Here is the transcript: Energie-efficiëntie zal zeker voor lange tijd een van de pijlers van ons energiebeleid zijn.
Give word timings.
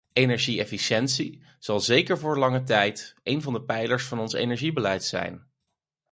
Energie-efficiëntie 0.13 1.41
zal 1.59 1.79
zeker 1.79 2.17
voor 2.19 2.37
lange 2.37 2.63
tijd 2.63 3.15
een 3.23 3.41
van 3.41 3.53
de 3.53 3.63
pijlers 3.63 4.05
van 4.05 4.19
ons 4.19 4.33
energiebeleid 4.33 5.03
zijn. 5.03 5.47